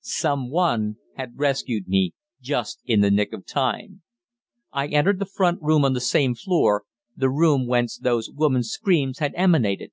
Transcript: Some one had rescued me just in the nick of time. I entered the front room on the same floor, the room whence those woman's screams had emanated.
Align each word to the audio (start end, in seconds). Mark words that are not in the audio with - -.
Some 0.00 0.48
one 0.50 0.96
had 1.16 1.38
rescued 1.38 1.86
me 1.86 2.14
just 2.40 2.80
in 2.86 3.02
the 3.02 3.10
nick 3.10 3.34
of 3.34 3.44
time. 3.44 4.00
I 4.72 4.86
entered 4.86 5.18
the 5.18 5.26
front 5.26 5.60
room 5.60 5.84
on 5.84 5.92
the 5.92 6.00
same 6.00 6.34
floor, 6.34 6.84
the 7.14 7.28
room 7.28 7.66
whence 7.66 7.98
those 7.98 8.30
woman's 8.30 8.70
screams 8.70 9.18
had 9.18 9.34
emanated. 9.36 9.90